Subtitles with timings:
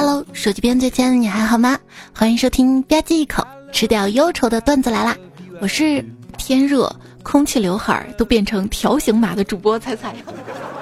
[0.00, 1.78] Hello，手机边最亲爱的你还好吗？
[2.14, 5.14] 欢迎收听吧唧一口吃掉忧愁的段子来啦！
[5.60, 6.02] 我是
[6.38, 6.90] 天热
[7.22, 10.16] 空气刘海都变成条形码的主播彩彩，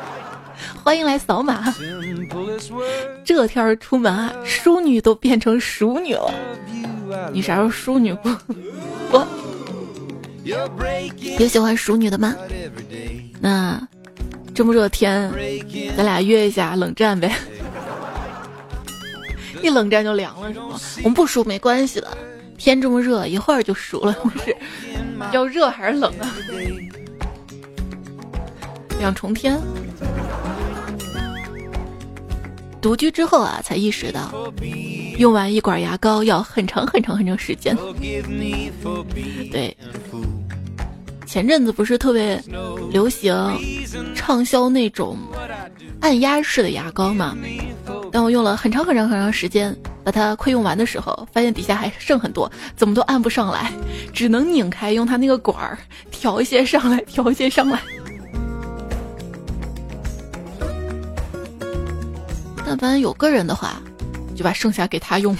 [0.84, 1.74] 欢迎来扫码。
[3.24, 6.32] 这天儿出门啊，淑女都变成熟女了。
[7.32, 8.30] 你啥时候淑女过？
[9.10, 9.26] 我
[11.40, 12.36] 有喜欢熟女的吗？
[13.40, 13.82] 那
[14.54, 15.28] 这么热天，
[15.96, 17.34] 咱俩约一下冷战呗。
[19.62, 20.80] 一冷战就凉了是吗？
[20.98, 22.16] 我们不熟没关系的，
[22.56, 24.12] 天这么热，一会儿就熟了。
[24.22, 24.56] 不是
[25.32, 26.34] 要热还是冷啊？
[28.98, 29.60] 两重天。
[32.80, 34.32] 独居之后啊，才意识到
[35.18, 37.76] 用完一管牙膏要很长很长很长时间。
[39.50, 39.76] 对，
[41.26, 42.40] 前阵子不是特别
[42.92, 43.34] 流行
[44.14, 45.18] 畅销那种
[46.00, 47.36] 按压式的牙膏吗？
[48.10, 53.72] 当我用了很长很长很长时间把它快用完的时候，发现底下还剩很多，怎么都按不上来，
[54.12, 55.78] 只能拧开用它那个管儿
[56.10, 57.80] 调一些上来，调一些上来。
[62.64, 63.80] 但凡有个人的话，
[64.34, 65.36] 就把剩下给他用。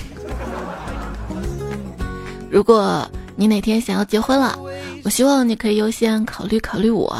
[2.51, 4.59] 如果你哪天想要结婚了，
[5.05, 7.17] 我希望你可以优先考虑考虑我。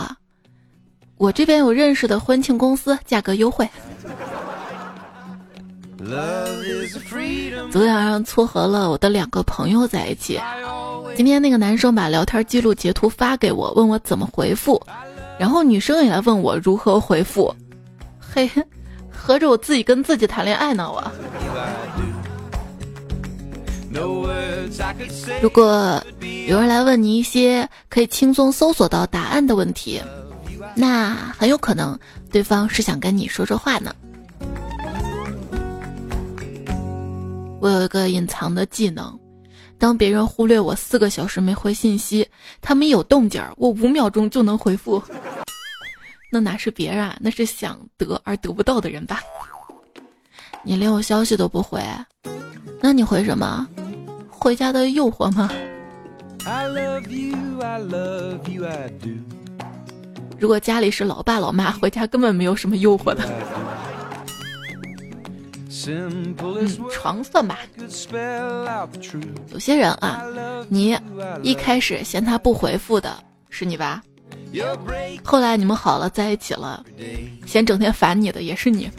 [1.17, 3.69] 我这边有认识的婚庆公司，价格优惠。
[7.71, 10.41] 昨天晚上撮合了我的两个朋友在一起，
[11.17, 14.81] 今天那个男生把聊天记录截图发给我，问我怎么回复，
[15.39, 17.55] 然后女生也来问我如何回复。
[18.19, 18.51] 嘿。
[19.21, 21.05] 合着我自己跟自己谈恋爱呢，我。
[25.43, 26.03] 如果
[26.47, 30.01] 有人来问你一些可以轻松搜索到答案的问题，
[30.75, 31.99] 那很有可能
[32.31, 33.95] 对方是想跟你说说话呢。
[37.61, 39.19] 我有一个隐藏的技能，
[39.79, 42.29] 当别人忽略我四个小时没回信息，
[42.61, 45.03] 他们有动静儿，我五秒钟就能回复。
[46.31, 47.17] 那哪是别人啊？
[47.21, 49.21] 那是想得而得不到的人吧？
[50.63, 51.83] 你连我消息都不回，
[52.81, 53.67] 那你回什么？
[54.29, 55.51] 回家的诱惑吗？
[60.39, 63.29] 如果家里是老爸老妈，回家根本没有什么诱惑的。
[65.87, 66.35] 嗯，
[66.91, 67.59] 床算吧。
[69.53, 70.25] 有些人啊，
[70.69, 70.99] 你
[71.43, 73.17] 一开始嫌他不回复的
[73.51, 74.03] 是你吧？
[75.23, 76.85] 后来你们好了，在一起了，
[77.47, 78.91] 嫌整天烦你的也是你。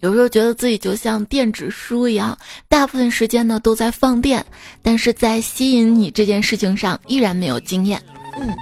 [0.00, 2.36] 有时候觉得自己就像电子书一样，
[2.68, 4.44] 大部分时间呢都在放电，
[4.82, 8.02] 但是在吸引你这件事情上依然没有经验。
[8.38, 8.54] 嗯，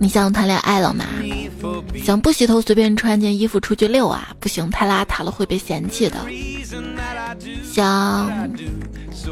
[0.00, 1.04] 你想谈恋爱了吗？
[2.02, 4.28] 想不洗头随便穿件衣服出去遛啊？
[4.40, 6.16] 不行，太邋遢了会被嫌弃的。
[7.64, 8.30] 想。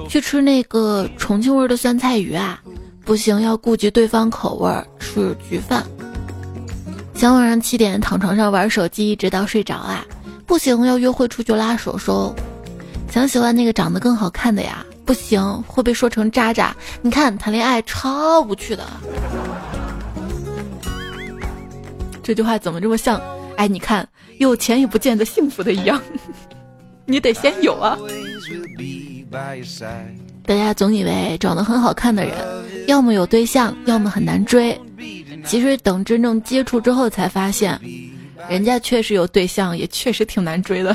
[0.09, 2.61] 去吃那个重庆味的酸菜鱼啊，
[3.05, 5.85] 不行，要顾及对方口味，吃焗饭。
[7.15, 10.05] 想晚上七点躺床上玩手机，一直到睡着啊，
[10.47, 12.35] 不行，要约会出去拉手手。
[13.11, 16.75] 想喜欢那个长得更好看的呀，不行，会被说成渣渣。
[17.03, 18.85] 你看谈恋爱超无趣的。
[22.29, 23.19] 这句话怎么这么像？
[23.57, 24.07] 哎，你看
[24.37, 25.99] 有钱也不见得幸福的一样，
[27.07, 27.97] 你得先有啊。
[30.45, 32.37] 大家总以为长得很好看的人，
[32.87, 34.79] 要么有对象，要么很难追。
[35.43, 37.81] 其实等真正接触之后，才发现，
[38.47, 40.95] 人家确实有对象，也确实挺难追的。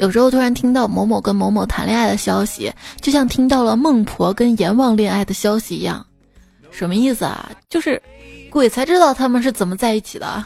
[0.00, 6.04] 有时候突然听到某某跟某某谈恋爱的消息，就像听到了孟婆跟阎王恋爱的消息一样。
[6.72, 7.50] 什么意思啊？
[7.68, 8.00] 就是
[8.50, 10.44] 鬼才知道他们是怎么在一起的。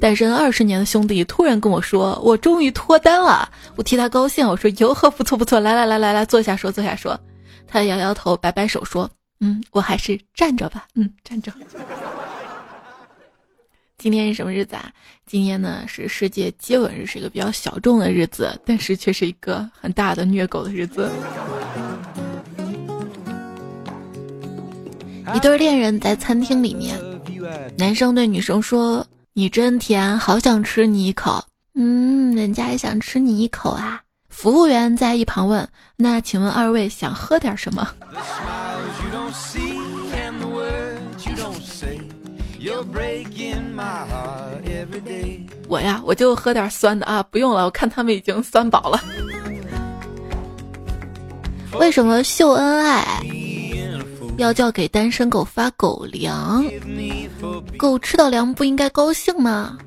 [0.00, 7.18] 单身二十年的兄弟突然跟我说：“我终于脱单了。”我替他高兴，我说：“哟呵，不错不错，来来来来来，坐下说，坐下说。”
[7.66, 9.08] 他摇摇头，摆摆手说
[9.40, 11.52] ：“嗯，我还是站着吧。”嗯，站着。
[13.98, 14.90] 今天是什么日子啊？
[15.26, 21.08] 今天呢是世界接吻日，是一个比较小众的日子，但是却是一个很大的虐狗的日子。
[25.34, 26.96] 一对恋人在餐厅里面，
[27.78, 29.06] 男生对女生说。
[29.34, 31.42] 你真甜，好想吃你一口。
[31.74, 33.98] 嗯，人家也想吃你一口啊。
[34.28, 37.88] 服务员在一旁问：“那请问二位想喝点什么？”
[45.66, 49.02] 我呀，我就喝点酸的啊，不用了，我看他们已经酸饱了。
[51.80, 53.18] 为什么秀恩爱
[54.38, 56.64] 要叫给单身狗发狗粮，
[57.76, 59.78] 狗吃到粮不应该高兴吗？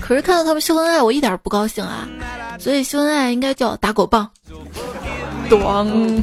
[0.00, 2.08] 可是看到他们秀恩爱，我一点不高兴啊！
[2.58, 4.28] 所以秀恩爱应该叫打狗棒。
[5.48, 6.22] 咚！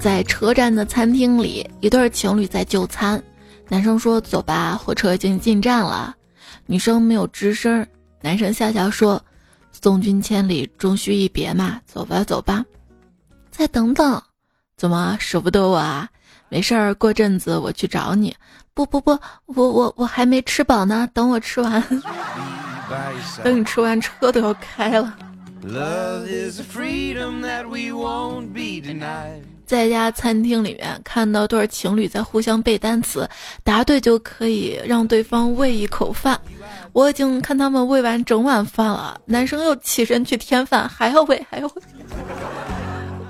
[0.00, 3.22] 在车站的餐厅里，一对情侣在就餐。
[3.68, 6.14] 男生说：“走吧，火车已经进站了。”
[6.66, 7.86] 女生没有吱声。
[8.20, 9.20] 男生笑笑说
[9.80, 12.64] ：“送君千里，终须一别嘛，走吧，走吧。”
[13.50, 14.22] 再等等，
[14.76, 16.08] 怎么舍不得我啊？
[16.48, 18.34] 没事儿，过阵子我去找你。
[18.74, 19.10] 不不不，
[19.46, 21.82] 我我我还没吃饱呢，等我吃完，
[23.42, 25.16] 等你吃完车都要开了。
[29.68, 33.28] 在家餐厅里面看到对情侣在互相背单词，
[33.62, 36.40] 答对就可以让对方喂一口饭。
[36.94, 41.82] 我已经看他们喂完整碗饭了，男生又起身去添饭， 还要喂，还要喂。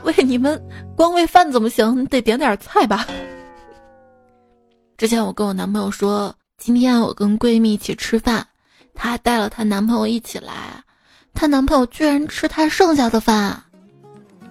[0.05, 0.63] 喂你们
[0.97, 2.01] 光喂饭怎么行？
[2.01, 3.05] 你得点点菜吧。
[4.97, 8.47] 之前我跟我男朋友说，今天我跟闺蜜一起吃饭，
[8.95, 10.83] 她带了她男朋友一起来，
[11.35, 13.61] 她男朋友居然吃她剩下的饭。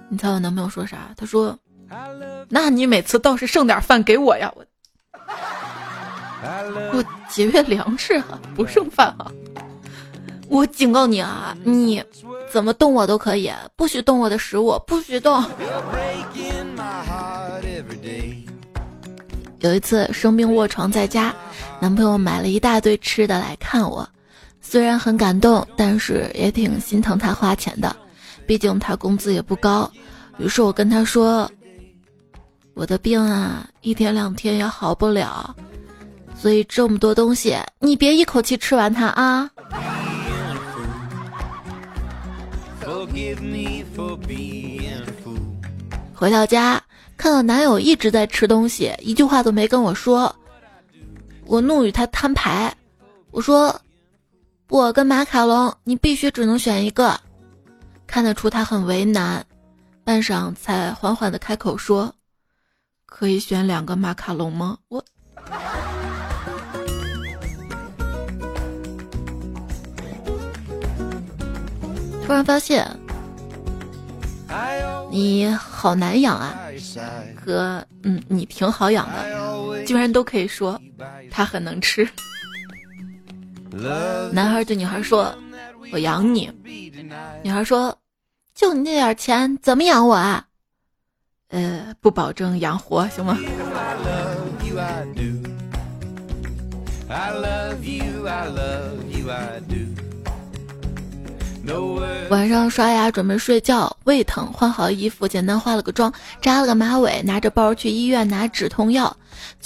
[0.10, 1.12] 你猜我男朋友说啥？
[1.18, 1.58] 他说
[2.50, 4.66] ：“那你每次倒是剩点饭给我呀，我
[6.94, 9.32] 我节约粮食啊，不剩饭啊。”
[10.50, 12.02] 我警告你啊，你
[12.50, 15.44] 怎么动我都可以，不许动我的食物，不许动。
[19.60, 21.36] 有一次生病卧床在家，
[21.82, 24.08] 男朋友买了一大堆吃的来看我，
[24.62, 27.94] 虽然很感动，但是也挺心疼他花钱的，
[28.46, 29.92] 毕竟他工资也不高。
[30.38, 31.52] 于是我跟他说
[32.78, 35.56] ：“我的病啊，一天两天也好不了，
[36.40, 39.50] 所以这么多东西，你别一口气吃完它啊。”
[46.14, 46.80] 回到家。
[47.18, 50.34] 看到男友一直在吃东西，一句话都没跟我说，
[51.48, 52.72] 我怒与他摊牌。
[53.32, 53.76] 我说
[54.70, 57.20] ：“我跟马卡龙，你必须只能选一个。”
[58.06, 59.44] 看得出他很为难，
[60.04, 62.14] 半晌才缓缓的开口说
[63.08, 65.04] ：“可以选两个马卡龙吗？”我
[72.24, 72.88] 突然发现。
[75.10, 76.60] 你好难养啊，
[77.36, 80.80] 和嗯，你挺好养的，居然都可以说
[81.32, 82.08] 他很能吃。
[84.32, 85.34] 男孩对女孩说
[85.92, 86.52] ：“我养你。”
[87.42, 87.98] 女孩说
[88.54, 90.46] ：“就你那点钱，怎么养我啊？”
[91.50, 93.38] 呃，不保证养活，行吗？
[102.30, 106.12] 晚上刷牙准备睡觉，胃疼，换好衣服，简单化了个妆，
[106.42, 109.16] 扎了个马尾，拿着包去医院拿止痛药，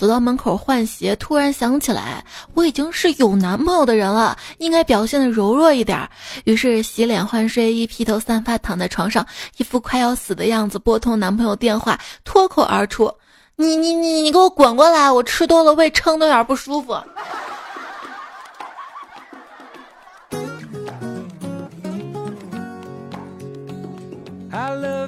[0.01, 2.25] 走到门口换鞋，突然想起来
[2.55, 6.09] 我已经是有男朋友的人了，应该表现的柔弱一点。
[6.45, 9.23] 于是洗脸换睡衣，披头散发躺在床上，
[9.57, 13.13] 一副快要死的样子，拨通男朋友电话，脱口而出
[13.55, 15.11] ：“你你你你给我滚过来！
[15.11, 16.97] 我吃多了，胃撑的有点不舒服。”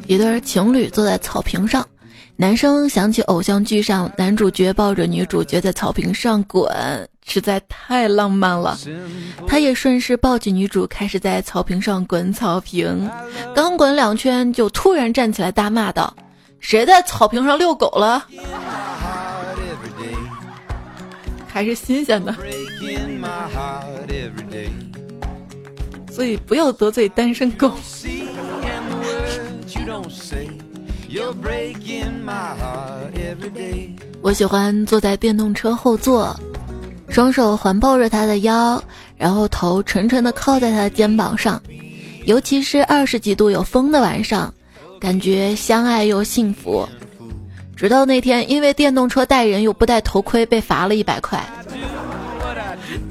[0.05, 1.83] 一对情侣坐在草坪上，
[2.35, 6.67] 男生想起偶像剧上男主角抱着女主角在草坪上滚，
[7.25, 8.77] 实在太浪漫了。
[9.47, 13.09] 他也顺势抱起女主，开始在草坪上滚草坪。
[13.55, 16.15] 刚滚两圈，就突然站起来大骂道
[16.59, 18.27] ：“谁在草坪上遛狗了？”
[21.47, 22.35] 还是新鲜的，
[26.11, 27.71] 所以不要得罪单身狗。
[34.21, 36.35] 我喜欢坐在电动车后座，
[37.09, 38.81] 双手环抱着他的腰，
[39.17, 41.61] 然后头沉沉的靠在他的肩膀上，
[42.25, 44.53] 尤其是二十几度有风的晚上，
[44.99, 46.87] 感觉相爱又幸福。
[47.75, 51.43] 直到那天，因为电动车带人又不戴头盔，被罚了一百块。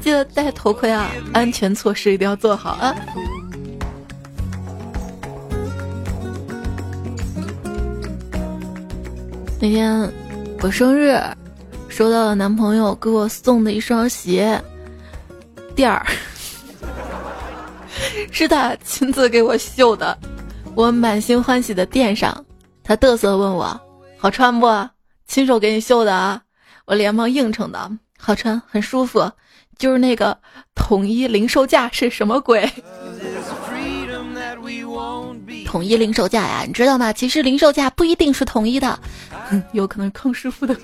[0.01, 2.95] 记得戴头盔啊，安全措施一定要做好啊。
[9.63, 10.13] 那天
[10.61, 11.17] 我生日，
[11.89, 14.61] 收到了男朋友给我送的一双鞋，
[15.77, 16.05] 垫儿，
[18.33, 20.19] 是他亲自给我绣的，
[20.75, 22.45] 我满心欢喜的垫上。
[22.83, 23.81] 他嘚瑟问我
[24.19, 24.67] 好穿不？
[25.29, 26.43] 亲手给你绣的啊！
[26.85, 27.89] 我连忙应承的，
[28.19, 29.31] 好穿，很舒服，
[29.79, 30.37] 就是那个
[30.75, 32.69] 统一零售价是什么鬼？
[35.65, 37.11] 统一零售价呀，你知道吗？
[37.15, 38.99] 其实零售价不一定是统一的，
[39.73, 40.75] 有可能康师傅的，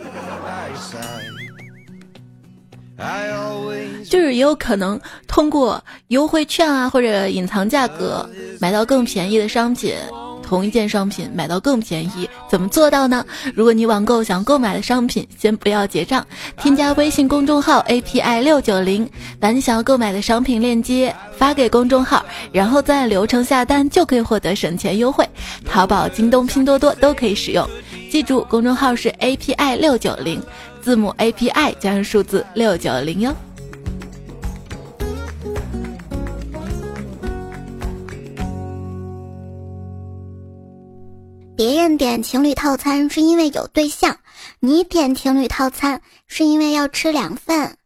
[4.09, 8.29] 就是也有可能通过优惠券啊或者隐藏价格
[8.61, 9.95] 买到更便宜的商品。
[10.41, 13.23] 同一件商品买到更便宜，怎么做到呢？
[13.55, 19.07] 如果你网购想购买的商品，先不要结账，添加微信公众号 API 六九零，
[19.39, 25.29] 把你想要购买的商品链接发给公众号，然后再按流程下单，就可以获得省钱优惠。
[25.67, 27.69] 淘宝、京东、拼多多都可以使用。
[28.11, 30.43] 记住，公众号是 API 六九零，
[30.81, 33.35] 字母 API 加上数字六九零哟。
[41.55, 44.17] 别人点情侣套餐是因为有对象，
[44.61, 47.77] 你点情侣套餐是因为要吃两份。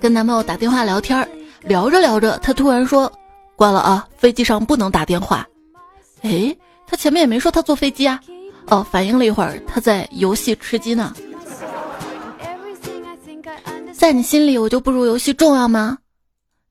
[0.00, 1.26] 跟男朋友打电话聊天，
[1.62, 3.10] 聊着聊着，他突然说
[3.56, 5.46] ：“关了啊，飞机上不能打电话。”
[6.22, 8.20] 哎，他前面也没说他坐飞机啊。
[8.66, 11.14] 哦，反应了一会儿，他在游戏吃鸡呢。
[13.92, 15.98] 在你心里，我就不如游戏重要吗？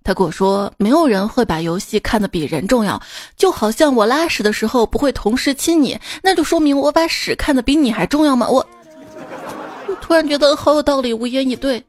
[0.03, 3.01] 他跟我说：“没有人会把游戏看得比人重要，
[3.36, 8.65] 就好像我拉屎的时候不会同时亲你，那就说明我把屎看得比你还重要吗？”我
[10.01, 11.84] 突然觉得好有道理，无言以对。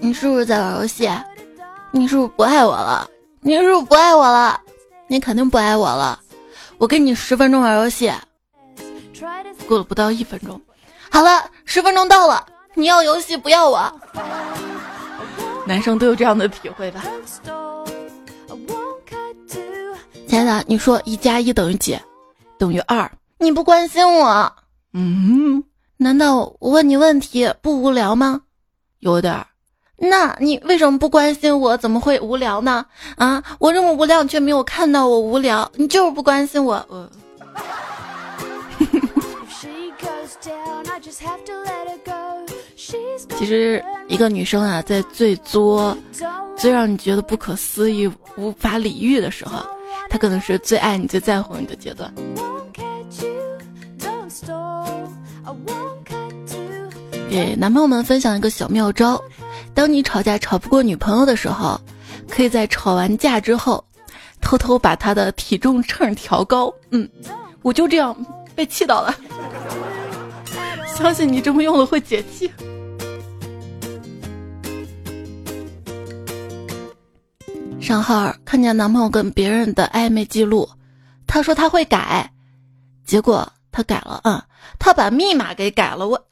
[0.00, 1.08] 你是不是在玩游戏？
[1.92, 3.08] 你是不是不爱我了？
[3.40, 4.58] 你是不是不爱我了？
[5.08, 6.18] 你肯定不爱我了。
[6.78, 8.10] 我给你十分钟玩游戏。
[9.68, 10.60] 过了不到一分钟，
[11.10, 12.46] 好了，十分钟到了。
[12.74, 13.92] 你要游戏不要我，
[15.66, 17.04] 男生都有这样的体会吧？
[20.26, 21.98] 亲爱的，你说一加一等于几？
[22.58, 23.10] 等于二。
[23.38, 24.52] 你不关心我，
[24.92, 25.62] 嗯？
[25.96, 28.40] 难道我问你问题不无聊吗？
[29.00, 29.46] 有点儿。
[30.00, 31.76] 那你为什么不关心我？
[31.76, 32.84] 怎么会无聊呢？
[33.16, 36.74] 啊，我这么无聊，你却没有看到我无聊，你就是不关心我。
[36.88, 37.10] 呃。
[43.38, 45.96] 其实，一个女生啊，在最作、
[46.56, 49.58] 最让你觉得不可思议、无法理喻的时候，
[50.08, 52.12] 她可能是最爱你、最在乎你的阶段。
[57.28, 59.20] 给男朋友们分享一个小妙招：
[59.80, 61.80] 当你吵架吵不过女朋友的时候，
[62.28, 63.82] 可以在吵完架之后，
[64.38, 66.70] 偷偷把她的体重秤调高。
[66.90, 67.08] 嗯，
[67.62, 68.14] 我就这样
[68.54, 69.14] 被气到了。
[70.94, 72.52] 相信你这么用了会解气。
[77.80, 80.68] 上号看见男朋友跟别人的暧昧记录，
[81.26, 82.30] 他说他会改，
[83.06, 84.42] 结果他改了，嗯，
[84.78, 86.06] 他把密码给改了。
[86.06, 86.22] 我，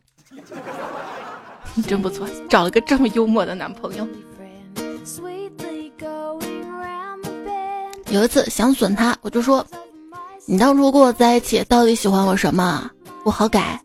[1.86, 4.06] 真不错，找了个这么幽默的男朋友。
[8.10, 9.64] 有一次想损他，我就说
[10.46, 12.90] ：“你当初跟我在一起，到底喜欢我什么？
[13.24, 13.80] 我好改。”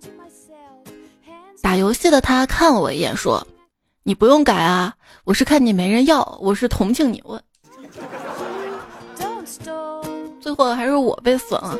[1.62, 3.46] 打游戏的他看了我一眼，说
[4.04, 7.42] ：“你不用改啊，我是看你没人要，我是同情你。”我。
[10.40, 11.78] 最后还是我被损了。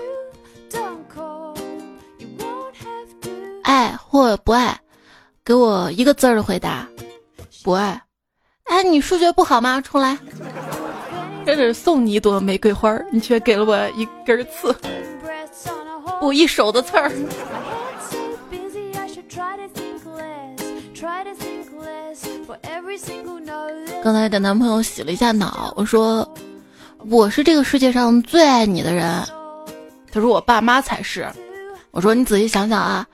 [3.64, 4.80] 爱或不爱，
[5.46, 6.88] 给我一个字儿的回答。
[7.64, 8.02] 不爱。
[8.66, 9.82] 哎，你数学不好吗？
[9.82, 10.18] 重来。
[11.46, 14.74] 这是送你一朵玫瑰花，你却给了我一根刺。
[16.22, 17.12] 我一手的刺儿。
[24.02, 26.28] 刚才给男朋友洗了一下脑，我说。
[27.10, 29.06] 我是这个世界上最爱你的人，
[30.10, 31.30] 他说我爸妈才是。
[31.92, 33.06] 我说你仔细想想啊，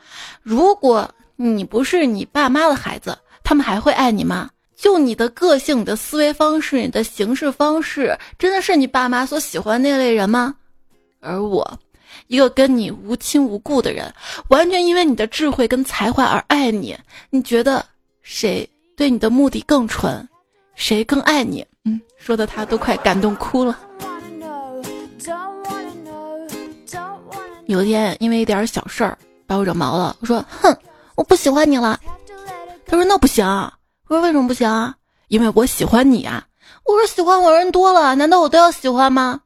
[0.43, 1.09] 如果
[1.41, 4.49] 你不是你爸妈的孩子，他们还会爱你吗？
[4.75, 10.53] 就你的个性、你的思维方式、你的行事方式，真的是你爸妈所喜欢那类人吗？
[11.21, 11.79] 而我，
[12.27, 14.13] 一个跟你无亲无故的人，
[14.49, 16.93] 完全因为你的智慧跟才华而爱你，
[17.29, 17.85] 你觉得
[18.21, 20.27] 谁对你的目的更纯？
[20.75, 21.65] 谁更爱你？
[21.85, 23.79] 嗯，说的他都快感动哭了。
[27.67, 29.17] 有一天，因为一点小事儿
[29.47, 30.75] 把我惹毛了，我说：“哼，
[31.19, 31.99] 我不喜欢你了。”
[32.87, 33.45] 他说：“那不行。”
[34.07, 34.93] 我说：“为什么不行？”
[35.27, 36.45] 因为我喜欢你啊。
[36.85, 39.41] 我说：“喜欢我人多了，难道我都要喜欢吗？”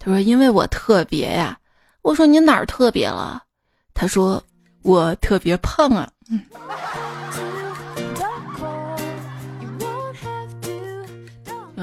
[0.00, 1.56] 他说：“因为我特别呀。”
[2.02, 3.40] 我说：“你哪儿特别了？”
[3.94, 4.42] 他说
[4.82, 6.42] ：“我特别胖啊。”嗯。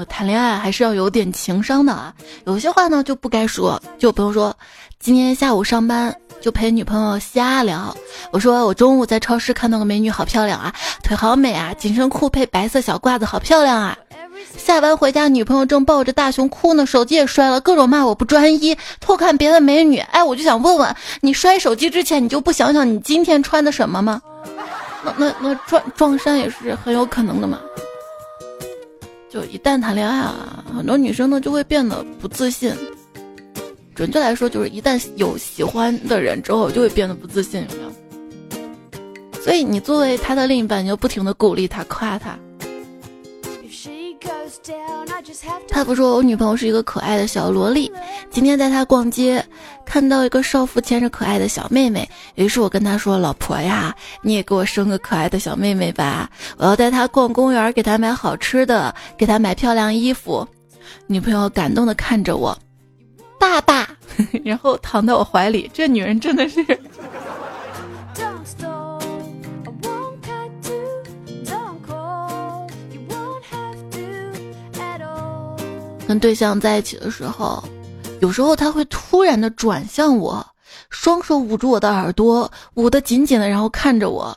[0.08, 3.80] 谈恋爱还是要有点情商的啊，有些话呢就不该说。
[3.98, 4.56] 就比如说，
[4.98, 7.94] 今天下午上班就陪女朋友瞎聊。
[8.30, 13.96] 我说我中午在超市看到个美女，好漂亮啊，腿好美啊，紧身裤配白色小褂子，好漂亮啊。
[14.56, 19.98] 下班回家，女朋友正抱着大熊哭呢，手机也摔了，各种骂我不专一，偷看别的美女。
[19.98, 24.20] 哎，我就想问问你，摔手机之前你就不想想你今天穿的什么吗？
[25.04, 27.58] 那那那撞撞衫也是很有可能的嘛。
[29.30, 32.74] 就一旦谈恋爱啊，很多女生呢就会变得不自信。
[34.00, 39.42] 准确来说，就是一旦有喜欢的人之后，就会变得不自信，有没有？
[39.42, 42.34] 所以你作为他的另一半，你就不停的鼓励他、夸他。
[45.68, 47.92] 他不说我女朋友是一个可爱的小萝莉。
[48.30, 49.44] 今天带她逛街，
[49.84, 56.30] 看到一个少妇牵着可爱的小妹妹，于是我跟她说：“老婆呀，你也给我生个可爱的小妹妹吧！
[56.56, 60.48] 我要带她逛公园，给她买好吃的，给她买漂亮衣服。”
[61.06, 62.56] 女朋友感动的看着我，
[63.40, 63.88] 爸爸，
[64.44, 65.68] 然后躺在我怀里。
[65.72, 66.64] 这女人真的是。
[76.06, 77.62] 跟对象在一起的时候，
[78.20, 80.44] 有时候他会突然的转向我，
[80.90, 84.36] 双手捂住我的耳朵，捂得紧紧的，然后看着我，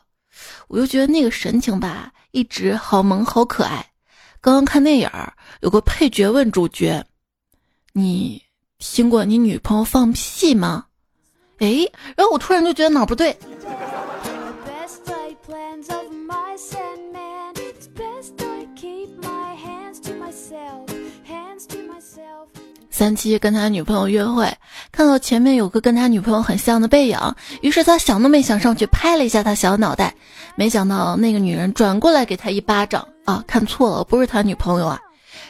[0.67, 3.83] 我就觉得那个神情吧，一直好萌好可爱。
[4.39, 7.03] 刚刚看电影儿，有个配角问主角
[7.91, 8.39] ：“你
[8.91, 10.85] 听过你女朋友放屁吗？”
[11.59, 13.35] 哎，然后我突然就觉得哪不对。
[22.89, 24.55] 三七跟他女朋友约会，
[24.91, 27.17] 看到前面有个跟他女朋友很像的背影，
[27.61, 30.13] 于是他想都没想上去拍了一下他小脑袋，
[30.55, 34.99] 没想到那个女人转过来给他一巴掌啊，看错了，不是他女朋友啊！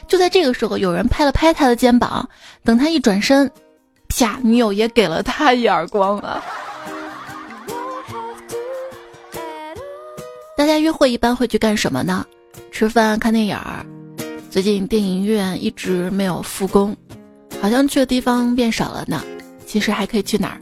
[0.07, 2.27] 就在这个时候，有人拍了拍他的肩膀，
[2.63, 3.49] 等他一转身，
[4.07, 6.43] 啪，女友也给了他一耳光了。
[10.55, 12.25] 大家约会一般会去干什么呢？
[12.71, 13.85] 吃饭、看电影儿。
[14.49, 16.95] 最近电影院一直没有复工。
[17.61, 19.23] 好像去的地方变少了呢，
[19.65, 20.61] 其实还可以去哪儿？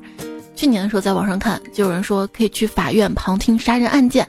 [0.55, 4.27] 去年的时候在网上看，就有人说可以去法院旁听杀人案件，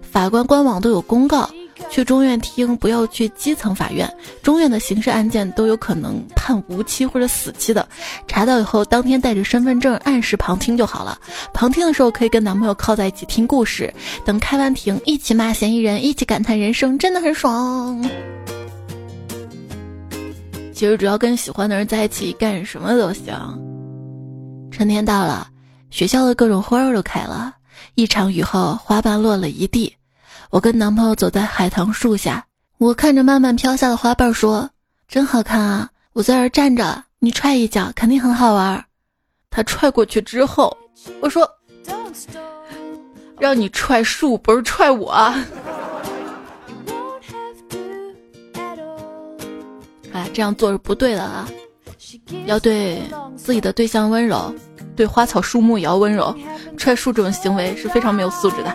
[0.00, 1.50] 法官官网都有公告，
[1.90, 7.88] 去中院听，不要去基层法院，中院的刑事案件都有可能判无期或者死期的。
[8.26, 11.18] 查到以后，当天带着身份证按时旁听就好了。
[11.54, 13.92] 旁听的时候可以跟男朋友靠在一起听故事，
[14.24, 18.02] 等开完庭一起骂嫌疑人，一起感叹人生，真的很爽。
[20.74, 23.34] 其实只要跟喜欢的人在一起，干什么都行。
[24.70, 25.48] 春天到了，
[25.88, 27.54] 学校的各种花儿都开了。
[27.94, 29.94] 一场雨后，花瓣落了一地。
[30.50, 32.46] 我跟男朋友走在海棠树下，
[32.78, 34.70] 我看着慢慢飘下的花瓣说
[35.08, 38.84] ：“真好看啊！”我在这儿站着，你踹一脚，肯定很好玩。
[39.50, 40.76] 他踹过去之后，
[41.20, 41.50] 我说
[43.38, 45.12] ：“让你踹树，不是踹我。”
[50.12, 51.46] 哎，这样做是不对的啊！
[52.46, 53.02] 要对
[53.36, 54.54] 自己的对象温柔，
[54.94, 56.34] 对花草树木也要温柔。
[56.78, 58.74] 踹树这种行为是非常没有素质的。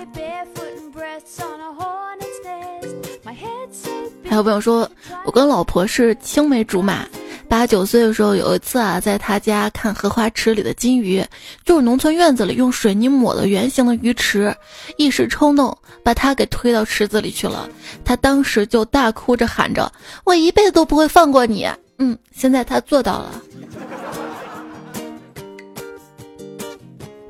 [4.32, 4.90] 还有朋友说，
[5.26, 7.06] 我跟老婆是青梅竹马。
[7.50, 11.22] 八九岁的时候，有一次啊，在他家看荷花池里的金鱼，
[11.66, 14.56] 就是农村院子里用水泥抹的圆形的鱼池，
[14.96, 17.68] 一时冲动把他给推到池子里去了。
[18.06, 19.92] 他当时就大哭着喊着
[20.24, 21.68] ：“我一辈子都不会放过你。”
[22.00, 23.42] 嗯，现在他做到了。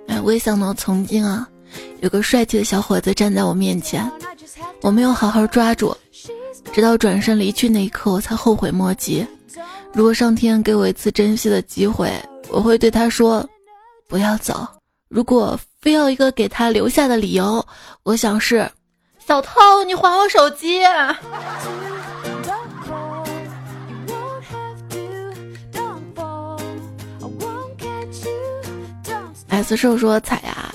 [0.06, 1.50] 哎，我也想到曾经啊，
[2.02, 4.08] 有个帅气的小伙子站在我面前，
[4.82, 5.98] 我没有好好抓住，
[6.74, 9.26] 直到转身离去那一刻，我才后悔莫及。
[9.94, 12.10] 如果上天给我一次珍惜的机会，
[12.50, 13.46] 我会对他说
[14.08, 14.66] ：“不要走。”
[15.10, 17.66] 如果非要一个给他留下的理由，
[18.04, 18.72] 我想是
[19.28, 20.82] ：“小偷，你还我手机。”
[29.50, 30.74] S 兽说：“彩呀，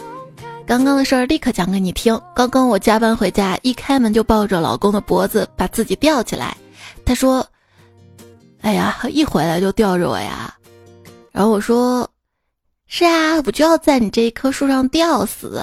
[0.67, 2.21] 刚刚的事儿立刻讲给你听。
[2.35, 6.57] 刚刚我加班回家，一开门就抱着老公的脖子，把自己吊起来。
[7.05, 7.47] 他说。”
[8.63, 10.53] 哎呀，一回来就吊着我呀，
[11.31, 12.11] 然后我说
[12.89, 15.63] ：“是啊，我就要在你这一棵树上吊死。”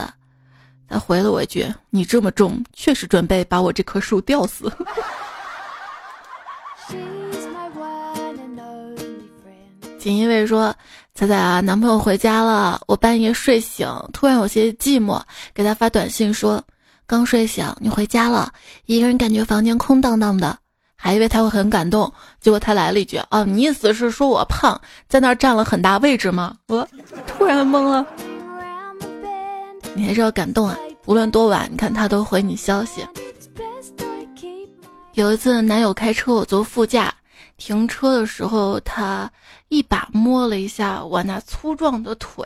[0.88, 4.72] 他回了我一句：“你这么重，确实准备把我这棵树吊死。
[10.00, 10.74] ”锦衣卫说
[11.15, 15.21] ：“彩彩啊，男朋友回家了，我半夜睡醒，突然有些寂寞，
[15.54, 16.60] 给他发短信说：
[17.06, 18.52] 刚睡醒，你回家了，
[18.88, 20.58] 一个人感觉房间空荡荡的。”
[20.97, 26.88] 还以为他会很感动，结果他来了一句：“啊，你意思是说我胖，在那儿占了很大位置吗？”我
[27.28, 28.04] 突然懵了。
[29.93, 30.76] 你还是要感动啊！
[31.06, 33.06] 无论多晚，你看他都回你消息。
[35.13, 37.13] 有一次，男友开车，我坐副驾，
[37.58, 39.30] 停车的时候，他
[39.73, 42.45] 一把摸了一下我那粗壮的腿，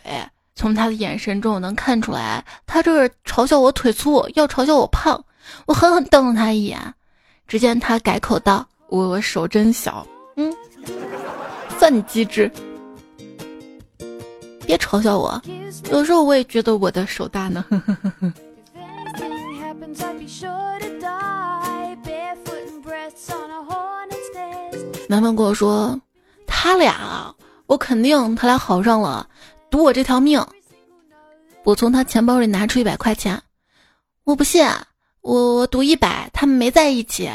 [0.56, 5.22] 从他的眼神中我能看出来，他这是嘲笑我腿粗，要嘲笑我胖。
[5.66, 6.80] 我狠狠瞪了他一眼，
[7.46, 10.54] 只见他改口道：“我我手真小，嗯，
[11.78, 12.50] 算你机智。”
[14.66, 15.42] 别嘲笑我，
[15.92, 17.66] 有时候我也觉得我的手大呢。
[25.10, 25.98] 男朋友跟我说，
[26.48, 27.36] 他俩，
[27.68, 29.30] 我肯定他俩好上了，
[29.70, 30.44] 赌我这条命。
[31.64, 33.40] 我从他钱包里拿出一百块钱，
[34.24, 34.66] 我不信，
[35.22, 37.30] 我我赌一百，他们没在一起。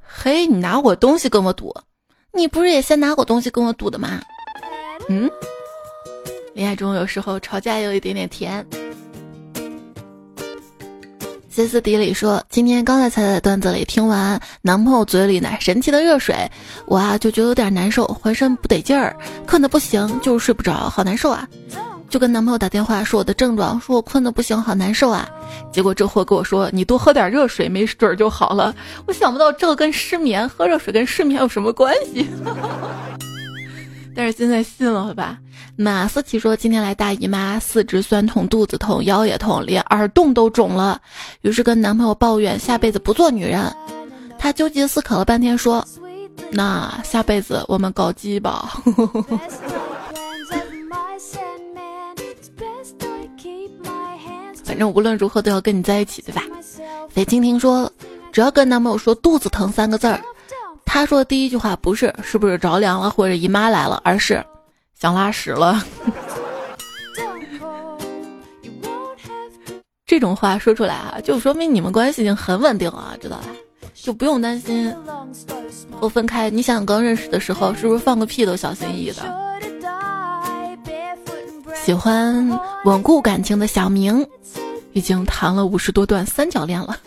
[0.00, 1.74] 嘿，你拿我东西跟我赌，
[2.32, 4.20] 你不是也先拿我东西跟我赌的吗？
[5.08, 5.30] 嗯。
[6.54, 8.66] 恋爱中有时候吵架有一点点甜。
[11.56, 16.36] 歇斯底里说：“今天刚才才在段子里听完男朋友嘴里那神奇的热水，
[16.84, 19.16] 我啊就觉得有点难受，浑身不得劲儿，
[19.46, 21.48] 困得不行，就是睡不着，好难受啊！
[22.10, 25.26] 就跟男朋友打电话说我的症状，说我困得不行，好难受啊！
[25.72, 28.74] 结果这货跟我说你多喝点热水，没准儿就好了。
[29.06, 32.28] 我想不到这个跟失眠喝热水跟失眠有什么关系，
[34.16, 35.38] 但是现在信了吧？”
[35.76, 41.00] 马思琪说：“今天来大姨妈，四肢酸痛，肚子痛，腰也痛，连耳洞都肿了。
[41.42, 43.70] 于是跟男朋友抱怨下辈子不做女人。
[44.38, 45.86] 她纠结思考了半天，说
[46.50, 48.82] ：‘那下辈子我们搞基吧。
[54.64, 56.42] 反正无论如何都要跟你在一起，对吧？’
[57.14, 57.90] 北蜻蜓说
[58.32, 60.20] ：‘只要跟男朋友说肚子疼三个字儿，
[60.86, 64.42] 他说的第一句话不是是不是着凉了或者姨妈来了，而是。’”
[64.98, 65.84] 想拉屎了，
[70.06, 73.44] 这种话说出来啊，就说明你们关系已经很稳定了，知道吧？
[73.92, 74.90] 就不用担心
[76.00, 76.48] 我分开。
[76.48, 79.22] 你想刚认识的时候，是不是放个屁都小心翼翼的？
[81.74, 84.26] 喜欢稳固感情的小明，
[84.94, 86.96] 已经谈了五十多段三角恋了。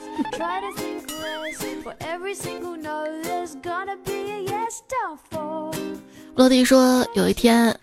[6.36, 7.78] 落地说，有一天，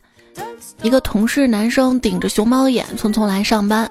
[0.82, 3.90] 一个同事男生顶着熊猫眼匆匆来上班。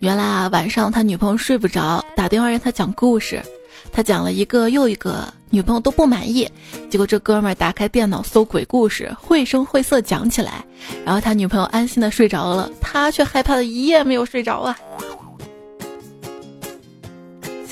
[0.00, 3.42] 原来啊，晚上他女朋友睡不着，打电话让他讲故事。
[3.90, 6.48] 他讲了一个又一个，女朋友都不满意。
[6.90, 10.64] 结果这哥们儿打开电脑搜鬼故事，绘声绘色讲起来。
[11.04, 14.78] 然后他女朋友安心的睡着了，他却害怕的一夜没有睡着啊。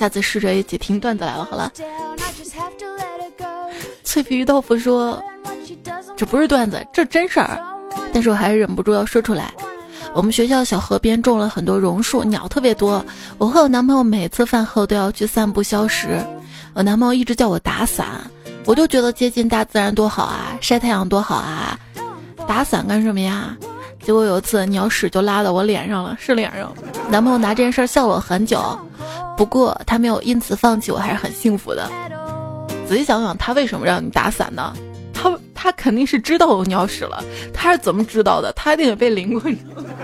[0.00, 1.70] 下次试着一起听段子来了，好了。
[4.02, 5.22] 脆皮鱼豆腐说。
[6.16, 7.60] 这不是段子，这真事儿，
[8.12, 9.52] 但是我还是忍不住要说出来。
[10.14, 13.04] 我们学校小河边种了很多榕树，鸟特别多。
[13.36, 16.18] 我和我男朋友每次饭后都要去散步消食。
[16.72, 18.06] 我男朋友一直叫我打伞，
[18.64, 21.78] 我就觉得接近大自然多好啊，晒太阳多好啊，
[22.48, 23.54] 打伞干什么呀？
[24.02, 26.72] 结果有一次鸟屎就拉到我脸上了，是脸上。
[27.10, 28.78] 男朋友拿这件事笑了我很久，
[29.40, 31.90] 不过他没有因此放弃，我还是很幸福的。
[32.86, 34.76] 仔细想想，他为什么让你打伞呢？
[35.14, 38.52] 他他肯定是知道我尿屎了，他是怎么知道的？
[38.52, 39.50] 他一定也被淋过。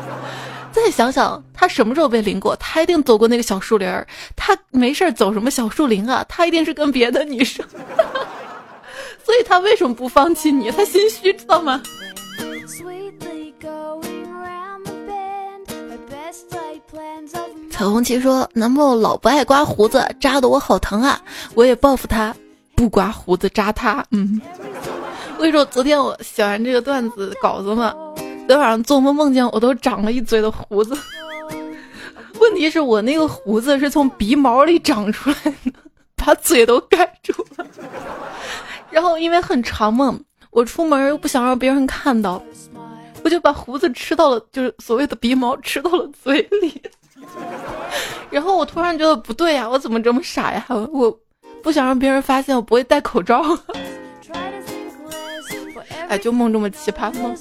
[0.73, 2.57] 再想想，他什么时候被淋过？
[2.57, 4.07] 他一定走过那个小树林儿。
[4.35, 6.25] 他没事儿走什么小树林啊？
[6.31, 7.63] 他一定是跟别的女生。
[9.23, 10.71] 所以他为什么不放弃你？
[10.71, 11.83] 他心虚，知道吗？
[17.77, 21.21] 彩虹旗说：“男朋友老不爱刮胡子，扎的我好疼啊！
[21.55, 22.35] 我也报复他，
[22.75, 24.41] 不刮胡子扎他。”嗯。
[25.37, 30.97] 我跟你说，昨天我写完这个段子稿子嘛，昨天晚上做梦梦见我都长了一嘴的胡子。
[32.41, 35.73] 问题是我那个胡子是从鼻毛里长出来的，
[36.17, 37.67] 把嘴都盖住了。
[38.91, 42.43] 然后因为很长嘛，我出门又不想让别人看到，
[43.23, 46.83] 我就把胡子吃到了，就是所谓的鼻毛吃到了嘴里。
[48.31, 50.65] 然后我突然觉得不对呀，我怎么这么傻呀？
[50.93, 51.11] 我
[51.63, 53.43] 不想让别人发现我不会戴口罩。
[56.09, 57.35] 哎，就梦这么奇葩吗？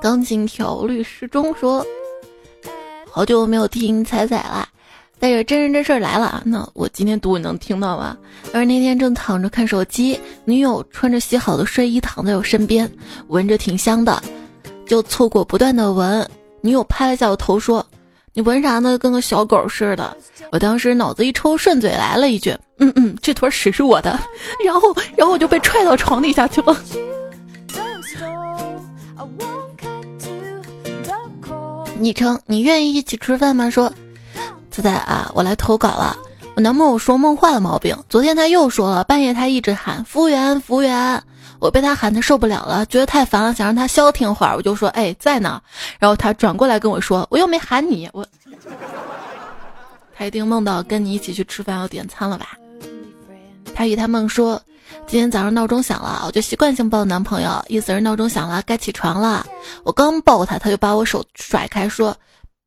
[0.00, 1.84] 钢琴调律师中说
[3.10, 4.68] ：“好久没有听彩彩了，
[5.18, 6.42] 但是真人真事儿来了啊。
[6.44, 8.16] 那我今天读你能听到吗？
[8.52, 12.90] 而那天正躺着看手机，女友穿着洗好的睡衣躺在我身边，
[13.28, 14.22] 闻着挺香的，
[14.86, 16.28] 就错过不断的闻。
[16.60, 17.84] 女友拍了下我头说。”
[18.34, 18.96] 你闻啥呢？
[18.98, 20.16] 跟个小狗似的。
[20.52, 24.16] 我当时脑子一抽，顺嘴来了一句：“嗯嗯，这坨屎是我的。
[24.64, 26.76] 然后，然后我就被踹到床底下去了。
[31.98, 33.68] 昵称你愿意一起吃饭吗？
[33.68, 33.92] 说，
[34.78, 36.16] 自在啊，我来投稿了。
[36.54, 41.20] 我男朋友说梦话的毛病，昨天他又说了，半夜他一直喊服务员，服务员。
[41.58, 45.60] 我被他喊的受不了了，觉得太烦了，想让他消停会儿，我就说，哎，在呢。
[45.98, 48.24] 然后他转过来跟我说，我又没喊你，我。
[50.16, 52.56] 他一定梦到跟你一起去吃饭要点餐了吧？
[53.74, 54.62] 他与他梦说。
[55.08, 59.44] 今天早上闹钟响了，我就习惯性抱男朋友，意思是闹钟响了，该起床了。
[59.82, 62.16] 我刚抱他，他就把我手甩开，说：“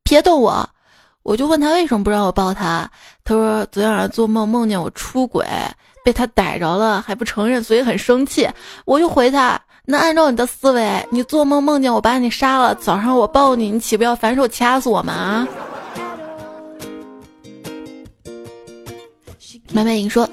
[0.04, 0.68] 别动我。”
[1.22, 2.90] 我就问他为什么不让我抱他，
[3.24, 5.46] 他说昨天晚上做梦梦见我出轨，
[6.04, 8.48] 被他逮着了，还不承认，所以很生气。
[8.84, 15.48] 我就回他：“那按照你的思维，你做梦梦见我把你杀了，早上我抱你，你岂不要反手掐死我吗啊？”
[19.72, 20.28] 麦麦莹说。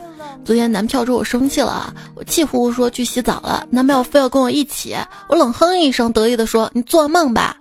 [0.46, 4.96] 昨天男票说我生气了，我气呼呼说去洗澡了，男朋友非要跟我一起，
[5.28, 7.56] 我冷哼一声，得意的说你做梦吧。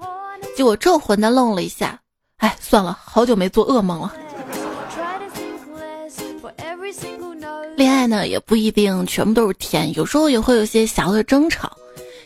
[0.56, 1.98] 结果这混蛋愣了一下，
[2.38, 4.12] 哎，算了，好久没做噩梦了。
[7.76, 11.70] 恋爱呢也不一定全部都是甜，有时候也会有些小的争吵。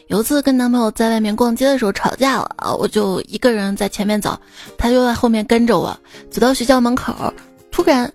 [0.08, 4.38] 有一次跟男朋友在外面逛街的时候吵架了，我就一个人在前面走，
[4.78, 5.98] 他就在后面跟着我，
[6.30, 7.32] 走到学校门口，
[7.70, 8.10] 突然。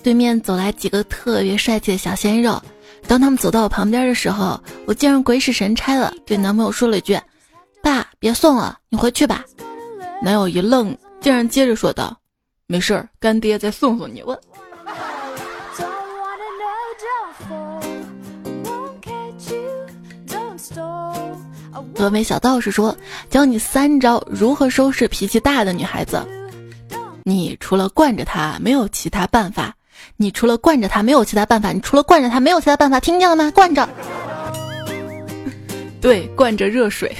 [0.00, 2.62] 对面走来几个特别帅气的小鲜肉，
[3.06, 7.18] 当他们走到我旁边的时候，我竟然鬼使神差了，对男朋友说了一句
[7.82, 9.44] ：“爸，别送了，你回去吧。”
[10.20, 12.16] 男友一愣，竟然接着说道
[12.66, 14.38] ：“没事儿，干爹再送送你。”问。
[21.94, 22.96] 峨眉小道士说
[23.30, 26.24] ：“教你三招如何收拾脾气大的女孩子，
[27.24, 29.74] 你除了惯着她，没有其他办法。”
[30.16, 33.50] 你除了惯着她没有其他办法，你除了惯着她没有其他办法，听见了吗？
[33.52, 33.88] 惯着，
[36.00, 37.16] 对，惯着热水。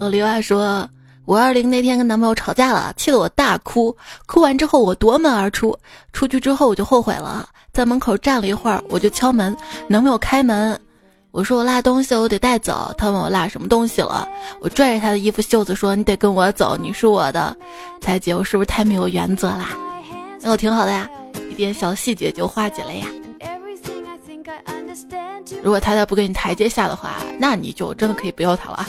[0.00, 0.88] 呃，刘爱说，
[1.26, 5.76] 五二零那天跟男朋友吵架了，气得我大哭，哭完之后我夺门而出，
[6.12, 9.56] 出去之后我就后悔了，在门口站了一会儿，我就敲门，
[9.88, 10.78] 男朋友开门。
[11.30, 12.92] 我说我落东西，我得带走。
[12.96, 14.26] 他问我落什么东西了，
[14.60, 17.54] 我拽着他的衣服袖子说：“你得跟我走，你是我的。”
[18.00, 19.70] 彩姐，我是不是太没有原则啦？
[20.40, 21.08] 那我挺好的呀，
[21.50, 23.06] 一点小细节就化解了呀。
[25.62, 28.86] 如果他再不给你台阶下的话，那你就真的可以不要他了。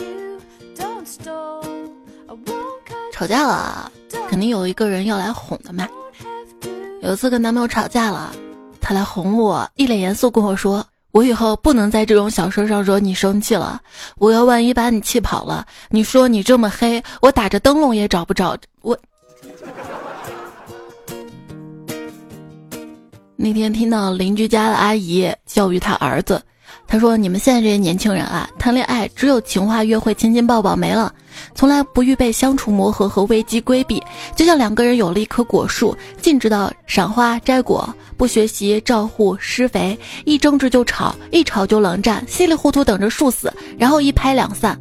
[3.12, 3.91] 吵架了，
[4.29, 5.88] 肯定有一个人要来哄的嘛。
[7.01, 8.32] 有一次跟男朋友吵架了，
[8.79, 10.86] 他来哄我，一脸严肃跟我说。
[11.12, 13.82] 我以后不能在这种小事上惹你生气了。
[14.17, 18.97] 我要万一把你气跑了，你说你这么黑，我打着灯笼也找不着我。
[23.36, 26.41] 那天听到邻居家的阿姨教育他儿子。
[26.91, 31.13] 他说：“你们现在这些年轻人啊，谈恋爱只有情话、约会、亲亲抱抱没了，
[31.54, 34.02] 从来不预备相处磨合和危机规避。
[34.36, 44.75] 就像两个人有了一棵果树，尽知道赏花摘果，不学习照护施肥，一争执就吵，一吵就冷战，稀里糊涂等着树死，然后一拍两散。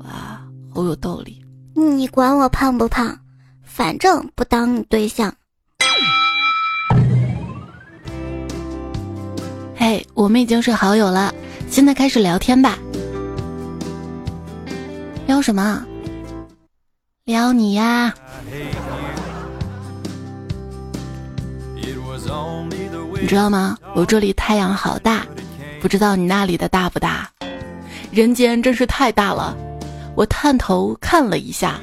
[0.00, 0.40] 哇，
[0.74, 1.40] 好有道理！
[1.76, 3.16] 你管我胖不胖，
[3.62, 5.32] 反正不当你对象。”
[9.82, 11.34] 嘿，我们已经是好友了，
[11.70, 12.78] 现在开始聊天吧。
[15.26, 15.82] 聊什么？
[17.24, 18.12] 聊你呀。
[23.18, 23.78] 你知道吗？
[23.94, 25.26] 我这里太阳好大，
[25.80, 27.26] 不知道你那里的大不大？
[28.12, 29.56] 人间真是太大了。
[30.14, 31.80] 我探头看了一下，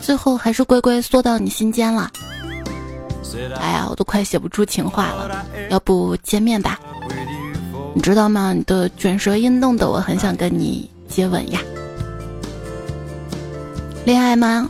[0.00, 2.10] 最后还是乖乖缩到你心间了。
[3.60, 6.80] 哎呀，我都快写不出情话了，要不见面吧？
[7.92, 8.52] 你知道吗？
[8.52, 11.60] 你的卷舌音弄得我很想跟你接吻呀。
[14.04, 14.68] 恋爱吗？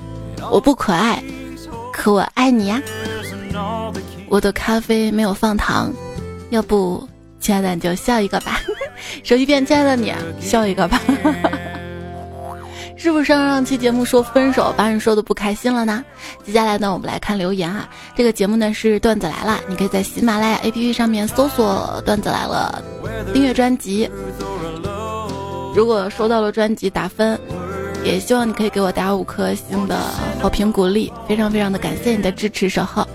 [0.50, 1.22] 我不可爱，
[1.92, 2.82] 可我爱你呀。
[4.28, 5.92] 我的咖啡没有放糖，
[6.50, 7.06] 要不，
[7.38, 8.60] 亲爱的你就笑一个吧。
[9.22, 11.00] 手机边，亲爱的你笑一个吧。
[13.02, 16.04] 是不是上上期节目说分手，把你说的不开心了呢？
[16.44, 17.88] 接下来呢，我们来看留言啊。
[18.14, 22.84] 这个节目呢是段子来了，你可以在喜马拉雅 APP 上面搜索“段子来了”，
[23.32, 24.06] 订阅专辑。
[25.74, 27.40] 如果收到了专辑打分，
[28.04, 29.96] 也希望你可以给我打五颗星的
[30.42, 33.08] 好评鼓励，非常非常的感谢你的支持守候。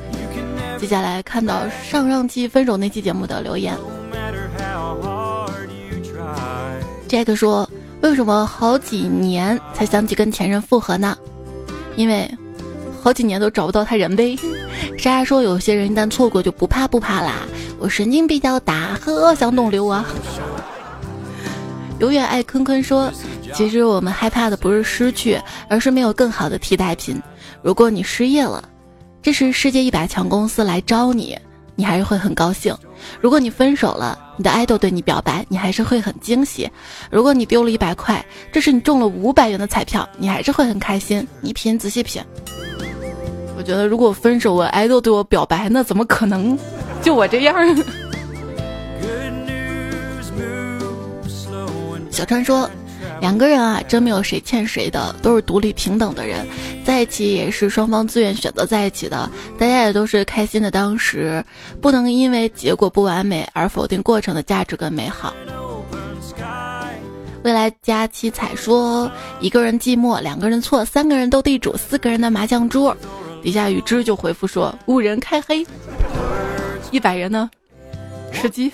[0.80, 3.78] 接下来看到上上期分手那期节目的留言
[7.08, 7.70] ，Jack 说。
[8.06, 11.18] 为什么好几年才想起跟前任复合呢？
[11.96, 12.30] 因为
[13.02, 14.38] 好几年都找不到他人呗。
[14.96, 17.34] 莎莎说，有些人一旦错过就不怕不怕啦。
[17.80, 20.06] 我神经比较大，呵，想懂流啊。
[21.98, 23.12] 永远爱坤坤说，
[23.56, 27.20] 其实我们害怕的不是失去，而是没有更好的替代品。
[27.64, 28.64] 如果你失业了，
[29.24, 31.36] 这时世界一百强公司来招你，
[31.76, 32.74] 你还是会很高兴；
[33.22, 36.68] 如果你分手了，你的爱豆对你表白，你还是会很惊喜；
[37.12, 41.28] 如果你丢了一百块，这是你中了五百元的彩票，你还是会很开心。
[41.42, 42.22] 你品，仔细品。
[43.58, 46.58] 我觉得，如果分手，我爱豆对我表白，那怎么可能？
[47.02, 47.56] 就我这样。
[52.10, 52.70] 小川说。
[53.26, 56.48] 两个人啊，真没有谁欠谁的，都是独立平等的人，
[56.84, 60.70] 在一起也是双方自愿选择在一起的，大家也都是开心的。
[60.70, 61.44] 当时
[61.82, 65.34] 不能因为结果不完美而否定过程的价值跟美好。
[67.42, 72.96] 未来佳期彩说，一个人寂寞，两个人错，三个人斗地主，四个人的麻将桌。
[73.42, 75.66] 底下雨之就回复说，五人开黑，
[76.92, 77.50] 一百人呢，
[78.32, 78.72] 吃鸡。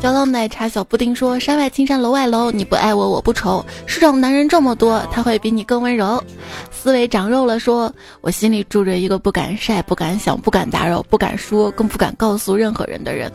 [0.00, 3.62] 焦糖奶茶小布丁说：“山外青山楼外楼，你不爱我我不愁。
[3.84, 6.24] 世上男人这么多，他会比你更温柔。”
[6.72, 13.30] 思维长肉了，说：“我心里住着一个不敢晒、不敢想、不敢打扰、不敢说、更不敢告诉任何人的人。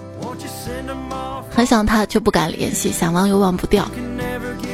[1.51, 3.87] 很想他，却不敢联系，想忘又忘不掉。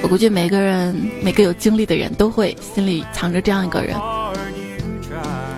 [0.01, 3.97] 我估计每个人、每个有经历的人都会心里藏着这样一个人。”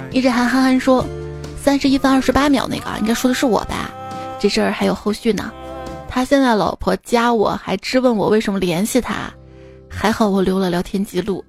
[0.10, 1.06] 一直憨憨憨说
[1.62, 3.92] ：“三十一分二十八秒那个，应该说的是我吧？
[4.40, 5.52] 这事儿还有后续呢。”
[6.14, 9.34] 他现在老婆加我，还质问我为什么联系他，
[9.90, 11.44] 还好我留了聊天记录。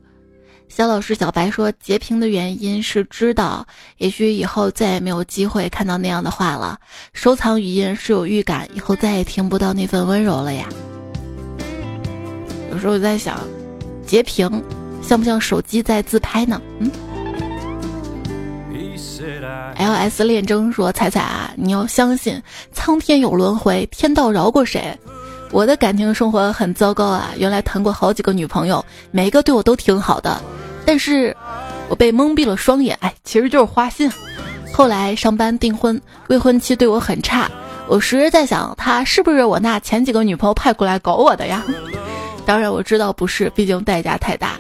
[0.69, 3.67] 小老师小白说截屏的原因是知道，
[3.99, 6.79] 也许以后再也没有机会看到那样的话了。
[7.13, 10.67] 收藏语音是有预感，以后再也听不到那份温柔了呀。
[12.73, 13.39] 有时候我在想，
[14.07, 14.51] 截屏
[15.03, 16.59] 像不像手机在自拍呢？
[16.79, 16.91] 嗯。
[19.77, 24.97] L S 恋征说：“彩彩啊，你要相信苍天有轮回，天道饶过谁。
[25.51, 30.41] 我的感情生活很糟糕啊，原来谈过好几个女朋友，每一个对我都挺好的，
[30.85, 31.37] 但是
[31.89, 34.11] 我被蒙蔽了双眼，哎，其实就是花心。
[34.73, 37.49] 后来上班订婚，未婚妻对我很差，
[37.87, 41.65] 我时时在想，他是不是我那前几个女朋友派过来搞我的呀？
[42.45, 44.59] 当然我知道不是，毕竟代价太大。”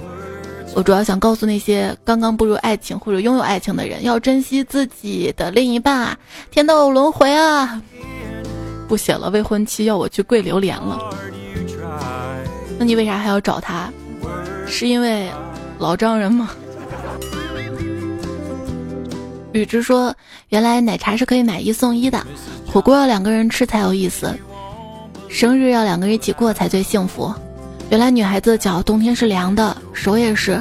[0.75, 6.19] 我主要想告诉那些刚刚步入爱情或者拥有爱情的人，要珍惜自己的另一半啊！
[6.51, 7.81] 天道轮回啊！
[8.89, 10.99] 不写了，未婚妻要我去跪榴莲了。
[12.77, 13.89] 那你为啥还要找他？
[14.67, 15.31] 是因为
[15.79, 16.51] 老丈人吗？
[19.53, 20.13] 雨之说，
[20.49, 22.27] 原来奶茶是可以买一送一的，
[22.67, 24.35] 火锅要两个人吃才有意思，
[25.29, 27.33] 生日要两个人一起过才最幸福。
[27.95, 30.61] 原来女孩子的脚冬天是凉的，手也是。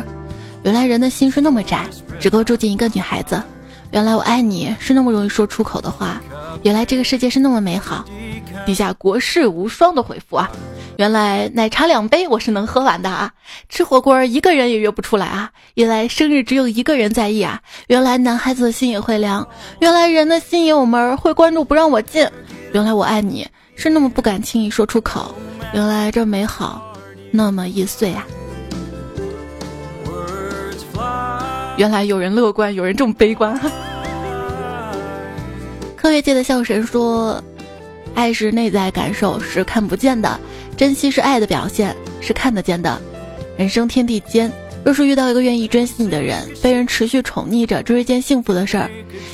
[0.62, 1.84] 原来人的心是那么窄，
[2.20, 3.42] 只够住进一个女孩子。
[3.90, 6.22] 原来我爱你是那么容易说出口的话。
[6.62, 8.06] 原来这个世界是那么美好。
[8.68, 10.48] 底下国士无双的回复啊！
[10.98, 13.32] 原来奶茶两杯我是能喝完的啊！
[13.68, 15.50] 吃火锅一个人也约不出来啊！
[15.74, 17.60] 原来生日只有一个人在意啊！
[17.88, 19.48] 原来男孩子的心也会凉。
[19.80, 22.30] 原来人的心也有门，会关注不让我进。
[22.74, 25.34] 原来我爱你是那么不敢轻易说出口。
[25.74, 26.93] 原来这美好。
[27.36, 28.28] 那么易碎啊！
[31.78, 33.60] 原来有人乐观，有人这么悲观。
[35.98, 37.44] 科学界的笑神说
[38.14, 40.40] ：“爱是内在感受，是看不见的；
[40.78, 43.02] 珍惜是爱的表现，是看得见的。
[43.58, 44.52] 人生天地间，
[44.86, 48.90] 若是遇到一个愿意珍惜你的人，被人持续宠溺着，这是一件幸福的事儿。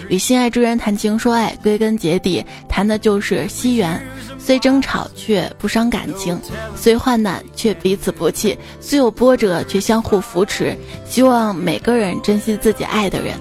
[0.08, 4.00] 与心爱之人谈情说爱，归根结底谈的就是惜缘。”
[4.38, 6.40] 虽争吵却不伤感情，
[6.76, 10.76] 虽患难却彼此不弃，虽有波折却相互扶持。
[11.06, 13.36] 希望每个人珍惜自己爱的人。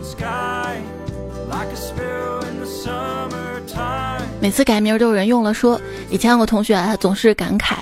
[4.41, 7.75] 每次改名都有人用了，说以前有个同学，他总是感慨，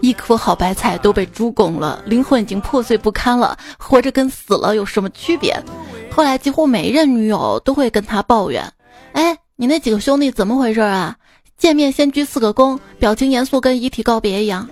[0.00, 5.62] 一颗好白菜都被猪拱了，灵魂已经破碎不堪了，活着跟死了有什么区别？
[6.10, 8.72] 后来几乎每一任女友都会跟他抱怨，
[9.12, 11.16] 哎，你那几个兄弟怎么回事啊？
[11.56, 14.68] 见面先鞠四个躬，表情严肃，跟遗体告别一样。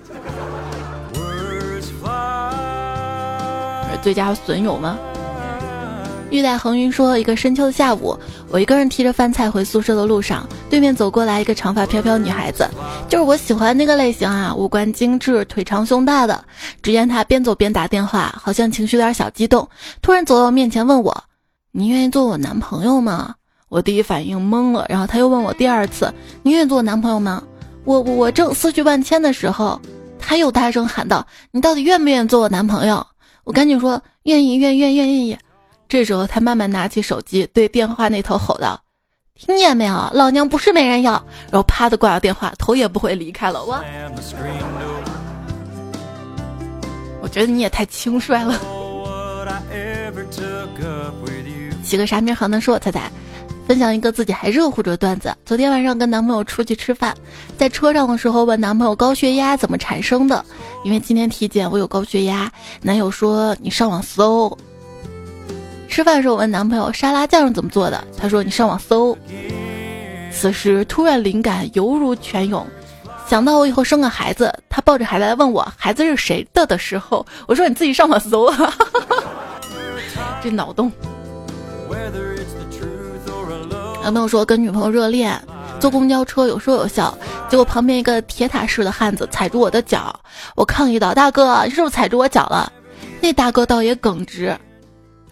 [4.02, 4.96] 最佳损友吗？
[6.30, 8.18] 玉带横云说：一个深秋的下午，
[8.50, 12.68] 我一个人提着饭菜回宿舍的路上，对面走过来一个长发飘飘女孩子，
[13.08, 16.44] 就是我喜欢那个类型啊，五官精致，腿长胸大的。
[16.82, 19.68] 只见她边走边打电话，好像情绪有点小激动，
[20.02, 21.24] 突然走到我面前问我
[21.70, 23.34] ：“你愿意做我男朋友吗？”
[23.68, 26.12] 我第一反应懵了，然后他又问我第二次
[26.42, 27.42] ：“你愿意做我男朋友吗？”
[27.84, 29.80] 我我我正思绪万千的时候，
[30.18, 33.06] 他又大声喊道：“你到底愿不愿意做我男朋友？”
[33.44, 35.38] 我赶紧说愿意，愿愿愿意。
[35.88, 38.80] 这时候他慢慢拿起手机，对电话那头吼道
[39.38, 40.10] ：“听见没有？
[40.12, 41.12] 老娘不是没人要。”
[41.50, 43.64] 然后啪的挂了电话，头也不回离开了。
[43.64, 43.78] 我，
[47.22, 48.60] 我觉得你也太轻率了。
[51.84, 52.60] 起个啥名好呢？
[52.60, 53.10] 说彩彩。
[53.66, 55.34] 分享一个自己还热乎着的段子。
[55.44, 57.12] 昨天晚上跟男朋友出去吃饭，
[57.58, 60.44] 在车上的时候问男朋友高血压怎么产生的，
[60.84, 62.48] 因为今天体检我有高血压。
[62.80, 64.56] 男友说你上网搜。
[65.96, 69.16] 吃饭时候问男朋友沙拉酱是怎么做的，他说你上网搜。
[70.30, 72.66] 此时突然灵感犹如泉涌，
[73.26, 78.74] 想到我以后生个孩子，他抱着孩子来问我孩子是谁的的时候，我说你自己上网搜啊。
[80.44, 80.92] 这脑洞。
[84.02, 85.34] 男朋友说跟女朋友热恋，
[85.80, 87.16] 坐公交车有说有笑，
[87.48, 90.14] 结果旁边一个铁塔式的汉子踩住我的脚，
[90.56, 92.70] 我抗议道：“大哥，你是不是踩住我脚了？”
[93.22, 94.54] 那大哥倒也耿直：“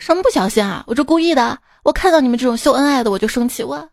[0.05, 0.85] 什么不小心啊？
[0.87, 1.59] 我这故意的。
[1.83, 3.89] 我看到你们这种秀恩爱的，我就生气。”我，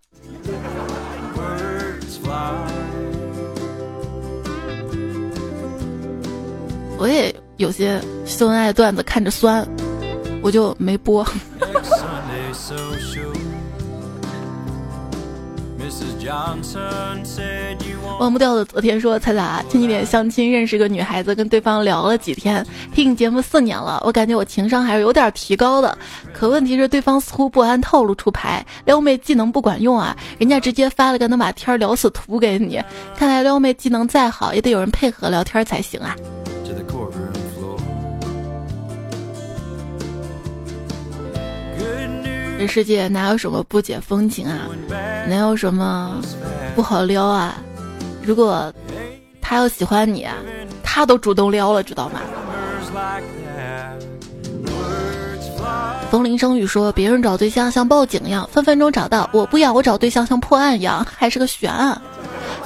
[6.97, 9.65] 我也有些秀恩爱段子看着酸，
[10.41, 11.25] 我就没播。
[18.19, 22.63] 忘不掉的昨天说，彩彩，前几天相亲认识个女孩子，跟对方聊了几天，
[22.93, 25.97] 听你节目四年了，我感觉我情商还是有点提高的。
[26.31, 32.79] 可问题是，对方似乎不按套路出牌，撩妹技能不管用啊，人家直接发了个能把天聊死图给你。
[33.17, 36.15] 看来撩妹技能再好，也得有人配合聊天才行啊。
[42.61, 44.69] 这世界哪有什么不解风情啊？
[45.27, 46.21] 哪有什么
[46.75, 47.57] 不好撩啊？
[48.21, 48.71] 如果
[49.41, 50.27] 他要喜欢你，
[50.83, 52.21] 他都主动撩了，知道吗？
[56.11, 61.99] 风铃声雨说：“别人找对象像报警一样，分分钟找到；我不要，我找对象像破案一样，还是个悬案。”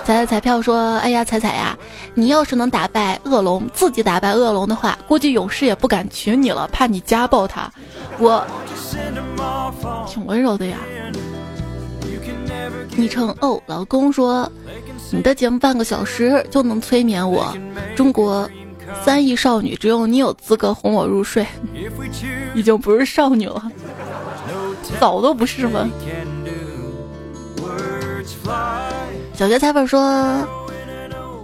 [0.04, 1.78] 彩彩彩票说：“哎呀，彩彩呀，
[2.14, 7.72] 你要是能打败恶龙，自己打败恶龙的话，估计勇士也不敢娶你了，怕你家暴他。”
[8.20, 8.46] 我。
[10.08, 10.78] 挺温柔的呀。
[12.96, 14.50] 昵称哦，老公说
[15.12, 17.54] 你的节目半个小时就能催眠我。
[17.96, 18.50] 中国
[19.04, 21.46] 三亿少女，只有你有资格哄我入睡。
[22.54, 23.70] 已经不是少女了，
[25.00, 25.90] 早都不是了。
[29.36, 30.48] 小学彩粉说，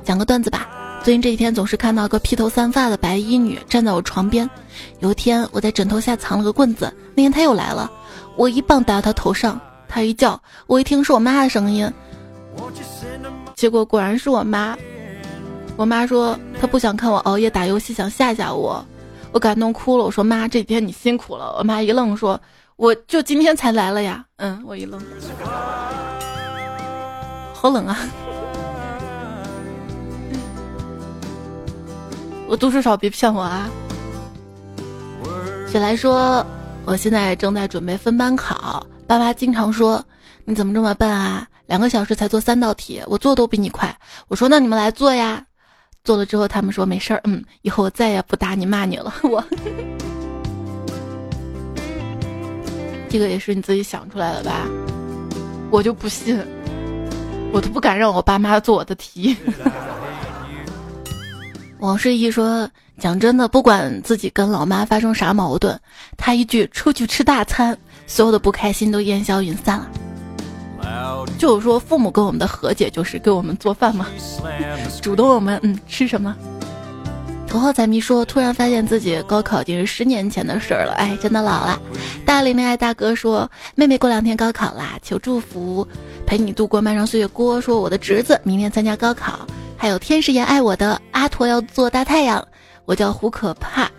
[0.01, 0.65] 讲个段子吧。
[1.03, 4.49] 最近这几天总是看到个披头散发的白衣女站在我床边。
[4.99, 7.91] 有一天我在枕头下藏了个棍子，那天她又来了，
[8.37, 11.91] 我一棒打到她头上，她一叫，我一听是我妈的声音，
[13.55, 14.77] 结果果然是我妈。
[15.75, 18.85] 我妈说她不想看我熬夜打游戏，想吓吓我，
[19.33, 20.05] 我感动哭了。
[20.05, 21.57] 我说妈，这几天你辛苦了。
[21.57, 22.39] 我妈一愣说，
[22.77, 24.23] 我就今天才来了呀。
[24.37, 25.01] 嗯，我一愣，
[27.61, 27.95] 好冷啊。
[32.47, 33.69] 我读书少，别骗我啊！
[35.67, 36.43] 雪来说，
[36.85, 40.03] 我现在正在准备分班考，爸妈经常说
[40.43, 41.47] 你怎么这么笨啊？
[41.67, 43.95] 两个小时才做三道题，我做都比你快。
[44.27, 45.45] 我说那你们来做呀，
[46.03, 49.13] 做了之后他们说没事儿，嗯，以后我再也不打你骂你了。
[49.21, 49.43] 我，
[53.07, 54.67] 这个也是你自己想出来的吧？
[55.69, 56.43] 我就不信，
[57.51, 59.35] 我都不敢让我爸妈做我的题。
[61.79, 65.75] 王世一说：“讲真的，不管自己跟老妈发生啥矛盾，
[66.15, 67.75] 他一句出去吃大餐，
[68.05, 69.89] 所有的不开心都烟消云散了。
[71.39, 74.05] 就是说，父母跟我们的和解就是给我们做饭嘛，
[75.01, 76.35] 主动我们嗯吃什么。”
[77.47, 81.81] 头号彩迷说：“突然发现自己高考已经是十年前的事儿了，哎，真的老了。”
[82.25, 85.85] 大龄恋爱大哥说：“妹妹过两天高考啦，求祝福，
[86.31, 92.47] 陪你度过漫长岁月。”郭说：“我的侄子明天参加高考。”还有天使也爱我的阿驼要做大太阳，
[92.85, 93.91] 我叫胡可怕，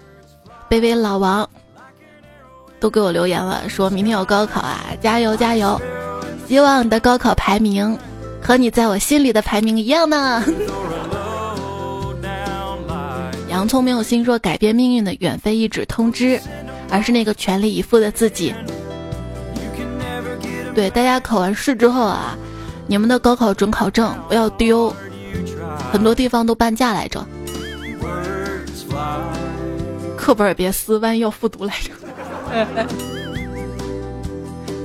[0.70, 1.46] 卑微老王
[2.80, 5.78] 都给我留言了，说明天有高考啊，加油加油！
[6.48, 7.98] 希望你的高考排名
[8.40, 10.42] 和你在我心里的排名一样呢。
[13.50, 16.40] 洋葱没有心说改变命运的远非一纸通知，
[16.88, 18.54] 而是那个全力以赴的自己。
[20.74, 22.36] 对大家考完试之后啊，
[22.86, 24.94] 你们的高考准考证不要丢。
[25.90, 27.26] 很多地方都半价来着，
[30.16, 31.90] 课本也别撕，万一要复读来着。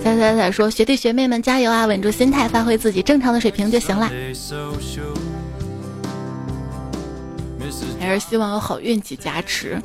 [0.03, 4.09] 彩彩彩说：“学弟学妹们加油啊，稳住心态，发挥自己正常的水平就行了。”
[7.99, 9.81] 还是希望有好运气加持。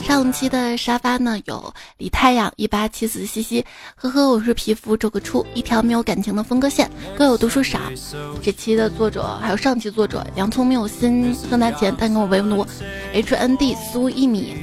[0.00, 7.78] 上期的沙发呢有李太阳一八七四西西，呵呵，我是皮肤皱个出一条没有感情的分割线，各有读书少。
[8.42, 12.66] 这期的作者还有上期作者洋葱没有心，喝拿钱但跟我为奴
[13.12, 14.56] ，H N D 苏一米，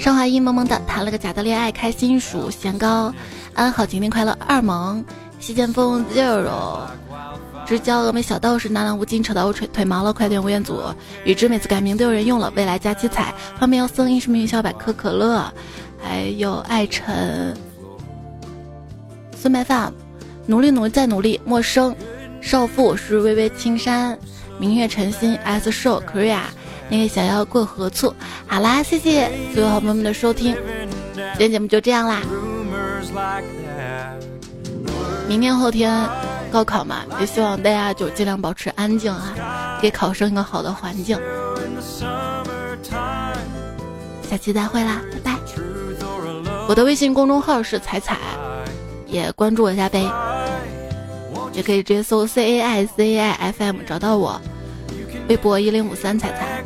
[0.00, 3.12] 上海一萌萌的谈了个假的恋爱，开心鼠咸糕，
[3.54, 5.04] 安好今天快乐二萌，
[5.40, 6.86] 西剑锋 zero。
[7.66, 10.12] 直教峨眉小道士，南兰无尽，扯到我腿腿毛了。
[10.12, 10.80] 快点，吴彦祖，
[11.24, 12.52] 宇智每次改名都有人用了。
[12.54, 15.44] 未来加七彩，方便要送，一是名小百科可乐，
[16.00, 17.56] 还有爱晨，
[19.36, 19.92] 孙白发，
[20.46, 21.40] 努力努力再努力。
[21.44, 21.94] 陌生
[22.40, 24.16] 少妇是微微青山，
[24.58, 26.42] 明月晨星 S show Korea，
[26.88, 28.14] 那个想要过河醋。
[28.46, 30.56] 好啦，谢谢所有好朋友们的收听，
[31.14, 32.22] 今天节目就这样啦。
[35.28, 36.35] 明天后天。
[36.50, 41.18] 高考嘛，也希望大家就尽量保持安静啊，给考生一个好的环境。
[44.28, 45.38] 下期再会啦，拜拜！
[46.68, 48.18] 我的微信公众号是彩彩，
[49.06, 50.04] 也关注我一下呗。
[51.52, 54.40] 也可以直接搜 C A I C A I F M 找到我。
[55.28, 56.62] 微博一零五三彩彩。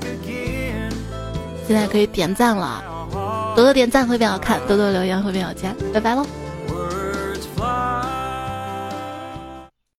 [1.66, 2.82] 现在可以点赞了，
[3.54, 5.76] 多多点赞会变好看，多多留言会变好见。
[5.92, 6.26] 拜拜喽！